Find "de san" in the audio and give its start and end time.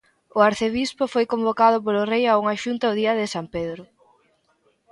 3.19-3.45